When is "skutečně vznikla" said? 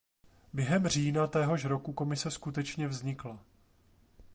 2.31-3.39